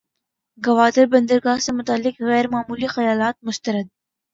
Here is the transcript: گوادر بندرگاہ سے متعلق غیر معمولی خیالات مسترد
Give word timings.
گوادر 0.57 1.05
بندرگاہ 1.13 1.57
سے 1.65 1.71
متعلق 1.79 2.15
غیر 2.29 2.45
معمولی 2.53 2.87
خیالات 2.95 3.35
مسترد 3.47 3.87